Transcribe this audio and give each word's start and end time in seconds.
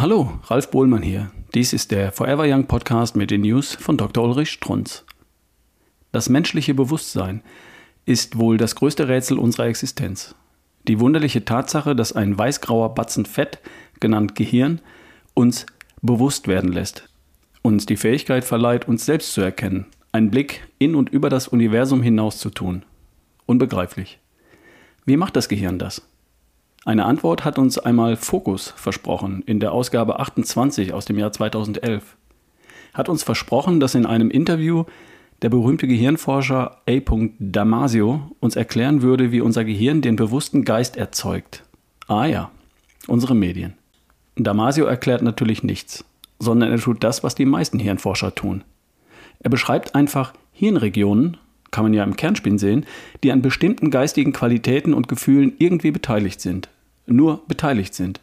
Hallo, 0.00 0.32
Ralf 0.44 0.70
Bohlmann 0.70 1.02
hier. 1.02 1.30
Dies 1.54 1.74
ist 1.74 1.90
der 1.90 2.10
Forever 2.10 2.44
Young 2.46 2.64
Podcast 2.64 3.16
mit 3.16 3.30
den 3.30 3.42
News 3.42 3.74
von 3.74 3.98
Dr. 3.98 4.24
Ulrich 4.24 4.48
Strunz. 4.48 5.04
Das 6.10 6.30
menschliche 6.30 6.72
Bewusstsein 6.72 7.42
ist 8.06 8.38
wohl 8.38 8.56
das 8.56 8.76
größte 8.76 9.08
Rätsel 9.08 9.38
unserer 9.38 9.66
Existenz. 9.66 10.34
Die 10.88 11.00
wunderliche 11.00 11.44
Tatsache, 11.44 11.94
dass 11.94 12.14
ein 12.14 12.38
weißgrauer 12.38 12.94
Batzen 12.94 13.26
Fett, 13.26 13.58
genannt 14.00 14.34
Gehirn, 14.36 14.80
uns 15.34 15.66
bewusst 16.00 16.48
werden 16.48 16.72
lässt, 16.72 17.10
uns 17.60 17.84
die 17.84 17.98
Fähigkeit 17.98 18.46
verleiht, 18.46 18.88
uns 18.88 19.04
selbst 19.04 19.34
zu 19.34 19.42
erkennen, 19.42 19.84
einen 20.12 20.30
Blick 20.30 20.66
in 20.78 20.94
und 20.94 21.10
über 21.10 21.28
das 21.28 21.46
Universum 21.46 22.02
hinaus 22.02 22.38
zu 22.38 22.48
tun. 22.48 22.86
Unbegreiflich. 23.44 24.18
Wie 25.04 25.18
macht 25.18 25.36
das 25.36 25.50
Gehirn 25.50 25.78
das? 25.78 26.00
Eine 26.90 27.04
Antwort 27.04 27.44
hat 27.44 27.56
uns 27.56 27.78
einmal 27.78 28.16
Focus 28.16 28.74
versprochen 28.76 29.44
in 29.46 29.60
der 29.60 29.70
Ausgabe 29.70 30.18
28 30.18 30.92
aus 30.92 31.04
dem 31.04 31.20
Jahr 31.20 31.30
2011. 31.30 32.16
Hat 32.94 33.08
uns 33.08 33.22
versprochen, 33.22 33.78
dass 33.78 33.94
in 33.94 34.06
einem 34.06 34.28
Interview 34.28 34.82
der 35.40 35.50
berühmte 35.50 35.86
Gehirnforscher 35.86 36.78
A. 36.88 37.18
Damasio 37.38 38.32
uns 38.40 38.56
erklären 38.56 39.02
würde, 39.02 39.30
wie 39.30 39.40
unser 39.40 39.62
Gehirn 39.62 40.02
den 40.02 40.16
bewussten 40.16 40.64
Geist 40.64 40.96
erzeugt. 40.96 41.62
Ah 42.08 42.26
ja, 42.26 42.50
unsere 43.06 43.36
Medien. 43.36 43.74
Damasio 44.34 44.84
erklärt 44.86 45.22
natürlich 45.22 45.62
nichts, 45.62 46.04
sondern 46.40 46.72
er 46.72 46.80
tut 46.80 47.04
das, 47.04 47.22
was 47.22 47.36
die 47.36 47.46
meisten 47.46 47.78
Hirnforscher 47.78 48.34
tun. 48.34 48.64
Er 49.38 49.50
beschreibt 49.50 49.94
einfach 49.94 50.32
Hirnregionen, 50.50 51.36
kann 51.70 51.84
man 51.84 51.94
ja 51.94 52.02
im 52.02 52.16
Kernspin 52.16 52.58
sehen, 52.58 52.84
die 53.22 53.30
an 53.30 53.42
bestimmten 53.42 53.92
geistigen 53.92 54.32
Qualitäten 54.32 54.92
und 54.92 55.06
Gefühlen 55.06 55.52
irgendwie 55.58 55.92
beteiligt 55.92 56.40
sind. 56.40 56.68
Nur 57.10 57.42
beteiligt 57.48 57.92
sind. 57.94 58.20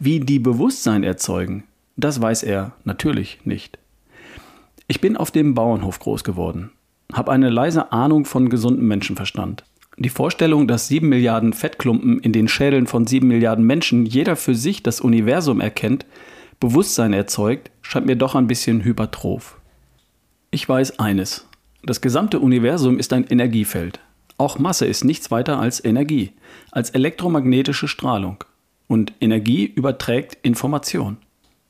Wie 0.00 0.18
die 0.18 0.40
Bewusstsein 0.40 1.04
erzeugen, 1.04 1.62
das 1.96 2.20
weiß 2.20 2.42
er 2.42 2.72
natürlich 2.84 3.38
nicht. 3.44 3.78
Ich 4.88 5.00
bin 5.00 5.16
auf 5.16 5.30
dem 5.30 5.54
Bauernhof 5.54 6.00
groß 6.00 6.24
geworden, 6.24 6.70
habe 7.12 7.30
eine 7.30 7.50
leise 7.50 7.92
Ahnung 7.92 8.24
von 8.24 8.48
gesundem 8.48 8.88
Menschenverstand. 8.88 9.64
Die 9.96 10.08
Vorstellung, 10.08 10.66
dass 10.66 10.88
sieben 10.88 11.08
Milliarden 11.08 11.52
Fettklumpen 11.52 12.18
in 12.18 12.32
den 12.32 12.48
Schädeln 12.48 12.88
von 12.88 13.06
sieben 13.06 13.28
Milliarden 13.28 13.64
Menschen 13.64 14.04
jeder 14.04 14.34
für 14.34 14.56
sich 14.56 14.82
das 14.82 15.00
Universum 15.00 15.60
erkennt, 15.60 16.04
Bewusstsein 16.58 17.12
erzeugt, 17.12 17.70
scheint 17.80 18.06
mir 18.06 18.16
doch 18.16 18.34
ein 18.34 18.48
bisschen 18.48 18.82
hypertroph. 18.82 19.58
Ich 20.50 20.68
weiß 20.68 20.98
eines. 20.98 21.46
Das 21.84 22.00
gesamte 22.00 22.40
Universum 22.40 22.98
ist 22.98 23.12
ein 23.12 23.24
Energiefeld. 23.24 24.00
Auch 24.38 24.58
Masse 24.58 24.86
ist 24.86 25.04
nichts 25.04 25.30
weiter 25.30 25.58
als 25.58 25.84
Energie, 25.84 26.32
als 26.70 26.90
elektromagnetische 26.90 27.88
Strahlung. 27.88 28.44
Und 28.86 29.12
Energie 29.20 29.64
überträgt 29.64 30.38
Information. 30.42 31.16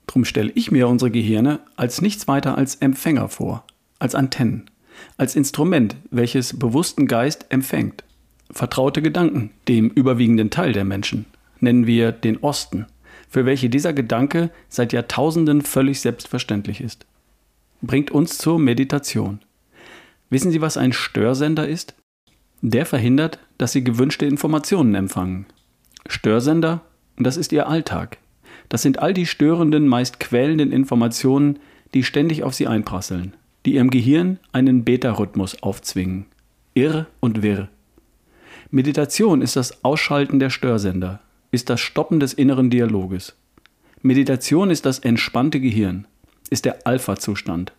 Drum 0.06 0.24
stelle 0.24 0.52
ich 0.54 0.70
mir 0.70 0.88
unsere 0.88 1.10
Gehirne 1.10 1.60
als 1.76 2.02
nichts 2.02 2.28
weiter 2.28 2.58
als 2.58 2.76
Empfänger 2.76 3.28
vor, 3.28 3.64
als 3.98 4.14
Antennen, 4.14 4.70
als 5.16 5.34
Instrument, 5.34 5.96
welches 6.10 6.58
bewussten 6.58 7.06
Geist 7.06 7.46
empfängt. 7.48 8.04
Vertraute 8.50 9.02
Gedanken, 9.02 9.50
dem 9.68 9.88
überwiegenden 9.88 10.50
Teil 10.50 10.72
der 10.72 10.84
Menschen, 10.84 11.24
nennen 11.60 11.86
wir 11.86 12.12
den 12.12 12.38
Osten, 12.38 12.86
für 13.28 13.46
welche 13.46 13.70
dieser 13.70 13.92
Gedanke 13.92 14.50
seit 14.68 14.92
Jahrtausenden 14.92 15.62
völlig 15.62 16.00
selbstverständlich 16.00 16.80
ist 16.80 17.06
bringt 17.82 18.10
uns 18.10 18.38
zur 18.38 18.58
Meditation. 18.58 19.40
Wissen 20.30 20.50
Sie, 20.50 20.60
was 20.60 20.76
ein 20.76 20.92
Störsender 20.92 21.68
ist? 21.68 21.94
Der 22.68 22.84
verhindert, 22.84 23.38
dass 23.58 23.70
Sie 23.70 23.84
gewünschte 23.84 24.26
Informationen 24.26 24.96
empfangen. 24.96 25.46
Störsender, 26.08 26.80
das 27.16 27.36
ist 27.36 27.52
Ihr 27.52 27.68
Alltag. 27.68 28.18
Das 28.68 28.82
sind 28.82 28.98
all 28.98 29.14
die 29.14 29.24
störenden, 29.24 29.86
meist 29.86 30.18
quälenden 30.18 30.72
Informationen, 30.72 31.60
die 31.94 32.02
ständig 32.02 32.42
auf 32.42 32.54
Sie 32.54 32.66
einprasseln, 32.66 33.34
die 33.66 33.74
Ihrem 33.74 33.90
Gehirn 33.90 34.40
einen 34.50 34.82
Beta-Rhythmus 34.82 35.62
aufzwingen. 35.62 36.26
Irr 36.74 37.06
und 37.20 37.44
wirr. 37.44 37.68
Meditation 38.72 39.42
ist 39.42 39.54
das 39.54 39.84
Ausschalten 39.84 40.40
der 40.40 40.50
Störsender, 40.50 41.20
ist 41.52 41.70
das 41.70 41.80
Stoppen 41.80 42.18
des 42.18 42.34
inneren 42.34 42.68
Dialoges. 42.68 43.36
Meditation 44.02 44.70
ist 44.70 44.86
das 44.86 44.98
entspannte 44.98 45.60
Gehirn 45.60 46.08
ist 46.50 46.64
der 46.64 46.84
Alpha-Zustand. 46.84 47.72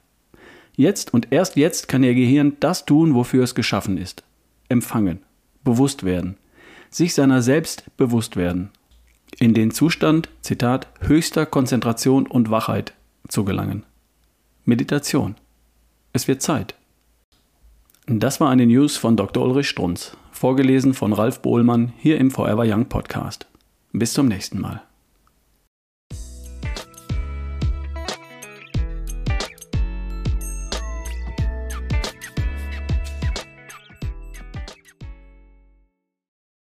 Jetzt 0.77 1.13
und 1.13 1.27
erst 1.31 1.57
jetzt 1.57 1.89
kann 1.89 2.03
Ihr 2.03 2.15
Gehirn 2.15 2.55
das 2.61 2.85
tun, 2.85 3.15
wofür 3.15 3.43
es 3.43 3.53
geschaffen 3.53 3.97
ist. 3.97 4.23
Empfangen, 4.69 5.19
bewusst 5.63 6.03
werden, 6.03 6.37
sich 6.89 7.13
seiner 7.13 7.41
selbst 7.41 7.85
bewusst 7.97 8.35
werden. 8.35 8.69
In 9.39 9.53
den 9.53 9.71
Zustand, 9.71 10.29
Zitat, 10.41 10.87
höchster 11.01 11.45
Konzentration 11.45 12.27
und 12.27 12.49
Wachheit 12.49 12.93
zu 13.27 13.43
gelangen. 13.43 13.83
Meditation. 14.65 15.35
Es 16.13 16.27
wird 16.27 16.41
Zeit. 16.41 16.75
Das 18.07 18.39
war 18.39 18.49
eine 18.49 18.65
News 18.65 18.97
von 18.97 19.17
Dr. 19.17 19.43
Ulrich 19.45 19.67
Strunz, 19.67 20.15
vorgelesen 20.31 20.93
von 20.93 21.13
Ralf 21.13 21.41
Bohlmann 21.41 21.93
hier 21.97 22.17
im 22.17 22.31
Forever 22.31 22.63
Young 22.65 22.85
Podcast. 22.85 23.47
Bis 23.91 24.13
zum 24.13 24.27
nächsten 24.27 24.59
Mal. 24.59 24.81